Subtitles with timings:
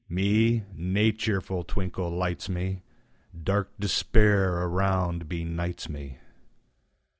[0.09, 2.81] Me, nae cheerful twinkle lights me;
[3.43, 6.17] Dark despair around benights me.